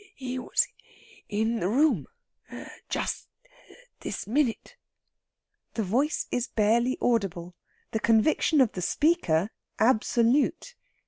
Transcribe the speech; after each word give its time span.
"He 0.15 0.39
was 0.39 0.67
in 1.29 1.59
the 1.59 1.67
room 1.69 2.07
just 2.89 3.27
this 3.99 4.25
minute." 4.25 4.75
The 5.75 5.83
voice 5.83 6.25
is 6.31 6.47
barely 6.47 6.97
audible, 6.99 7.53
the 7.91 7.99
conviction 7.99 8.61
of 8.61 8.71
the 8.71 8.81
speaker 8.81 9.51
absolute. 9.77 10.73